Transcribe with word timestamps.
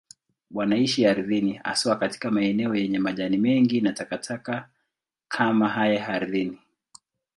Wanaishi 0.51 1.05
ardhini, 1.07 1.53
haswa 1.53 1.95
katika 1.95 2.31
maeneo 2.31 2.75
yenye 2.75 2.99
majani 2.99 3.37
mengi 3.37 3.81
na 3.81 3.93
takataka 3.93 4.69
kama 5.27 5.69
haya 5.69 6.07
ardhini. 6.07 6.59